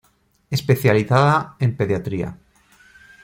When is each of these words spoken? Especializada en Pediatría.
Especializada 0.57 1.53
en 1.63 1.77
Pediatría. 1.77 2.29